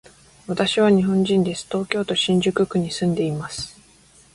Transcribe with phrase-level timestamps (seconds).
[0.47, 1.67] 私は日本人です。
[1.69, 3.79] 東京都新宿区に住んでいます。